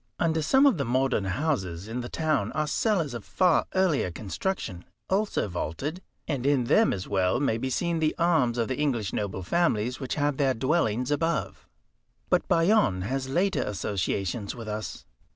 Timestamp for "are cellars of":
2.53-3.23